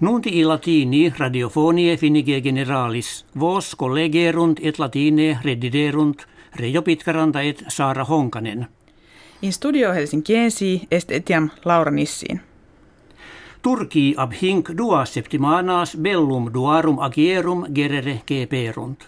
[0.00, 6.22] Nunti i latini radiofonie finige generalis, vos collegerunt et latine rediderunt
[6.54, 8.66] Reijo Pitkaranta et Saara Honkanen.
[9.42, 12.40] In studio Helsinkiensi est etiam Laura Nissiin.
[13.62, 19.02] Turki ab hinc dua septimanas bellum duarum agierum gerere geperunt.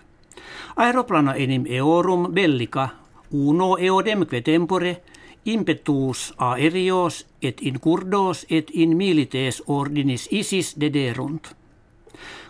[0.76, 2.88] Aeroplana enim eorum bellica
[3.30, 4.96] uno eodemque tempore
[5.44, 11.54] impetus aerios et in curdos et in milites ordinis isis dederunt.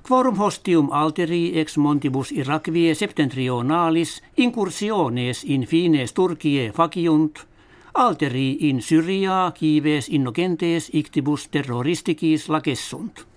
[0.02, 7.46] Quorum hostium alteri ex montibus Irakvie septentrionalis incursiones in fines Turkie faciunt,
[7.94, 13.29] alteri in Syria kives innocentes ictibus terroristicis lacessunt.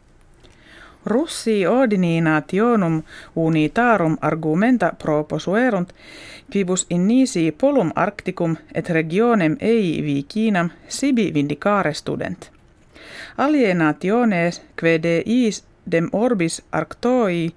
[1.05, 3.03] Russi ordininationum
[3.35, 5.89] unitarum argumenta proposuerunt,
[6.51, 12.51] quibus in nisi polum arcticum et regionem ei vicinam sibi vindicare student.
[13.37, 17.53] Alienationes quede is dem orbis arctoi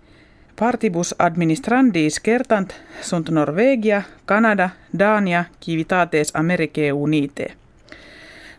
[0.56, 7.65] partibus administrandis kertant sunt Norvegia, Kanada, Dania, civitates Americae unite.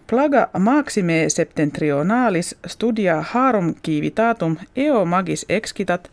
[0.07, 6.09] Plaga maxime septentrionalis studia harum civitatum eo magis excitat,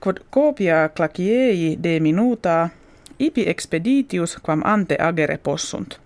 [0.00, 2.68] quod copia claciei de minuta
[3.18, 5.98] ipi expeditius quam ante agere possunt.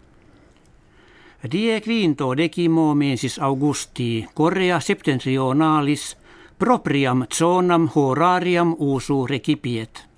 [1.52, 6.16] Die quinto decimo mensis Augusti, Korea septentrionalis,
[6.58, 10.08] propriam zonam horariam usu recipiet.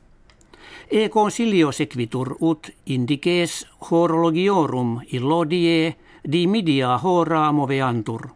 [0.90, 8.28] E consilio sequitur ut indices horologiorum illodie di media hora moveantur.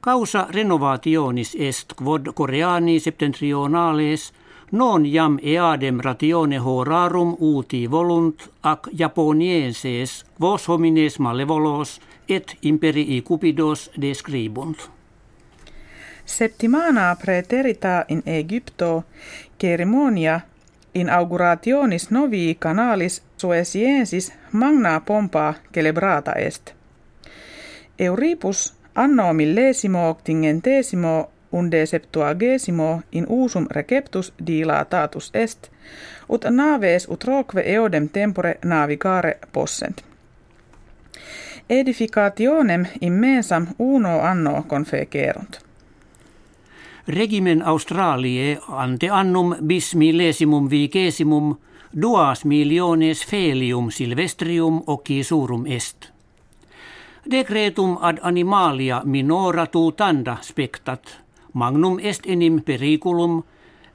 [0.00, 4.32] Causa renovationis est quod Koreani septentrionales
[4.72, 13.90] non jam eadem ratione horarum uti volunt ac japonienses vos homines malevolos et imperii cupidos
[14.00, 14.90] describunt.
[16.24, 19.04] Septimana preterita in Egypto
[19.60, 20.40] cerimonia
[20.94, 26.81] inaugurationis novi canalis suesiensis magna pompa celebrata est.
[28.02, 35.70] Euripus anno millesimo octingentesimo unde septuagesimo in usum receptus dilatatus est,
[36.28, 40.04] ut naves utroque eodem tempore navigare possent.
[41.70, 45.58] Edificationem immensam uno anno confecerunt.
[47.08, 51.56] Regimen Australiae ante annum bis millesimum vigesimum
[52.02, 56.11] duas miliones felium silvestrium occisurum est.
[57.30, 59.66] Decretum ad animalia minora
[59.96, 61.22] tanda spectat,
[61.52, 63.42] magnum est enim periculum,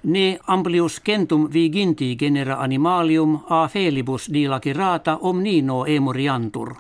[0.04, 6.74] ne amplius centum viginti genera animalium a felibus dilacirata omnino emuriantur.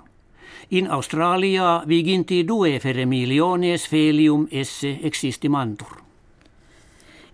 [0.69, 6.01] In Australia viginti due fere miliones felium esse existimantur.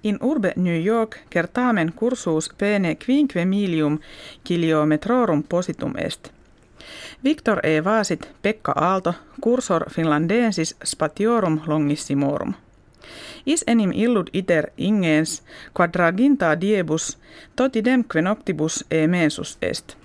[0.01, 3.99] In urbe New York certamen cursus pene quinque milium
[4.43, 6.42] kilometrorum positum est.
[7.23, 7.83] Victor E.
[7.83, 12.53] Vaasit Pekka Aalto, cursor finlandensis spatiorum longissimorum.
[13.45, 15.43] Is enim illud iter ingens
[15.77, 17.17] quadraginta diebus
[17.55, 19.97] totidemque noctibus e mensus est.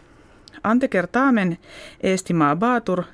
[0.64, 1.58] Ante certamen
[2.00, 3.04] estimabatur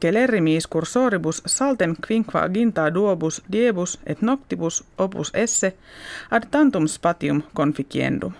[0.00, 5.76] Celerimis cursoribus saltem quinquaginta duobus diebus et noctibus opus esse
[6.30, 8.32] ad tantum spatium conficiendum.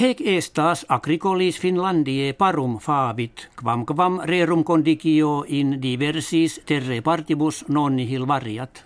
[0.00, 2.78] Hec estas agricolis Finlandie parum
[3.62, 8.84] quam quam rerum condicio in diversis terre partibus non nihil variat.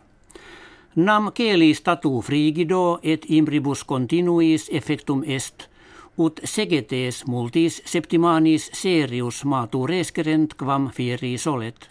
[0.97, 5.69] Nam celi statu frigido et imbribus continuis effectum est–
[6.19, 9.45] ut segetes multis septimanis serius
[9.87, 11.89] reskerent quam fieri solet.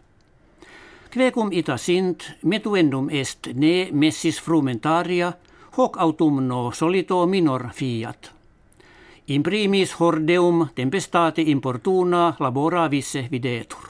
[1.09, 5.33] Quecum ita sint metuendum est ne messis frumentaria
[5.77, 8.32] hoc autumno solito minor fiat.
[9.27, 13.89] In primis hordeum tempestate importuna labora visse videtur.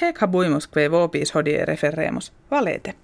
[0.00, 2.94] Hec habuimus que vopis hodie referremus, valete.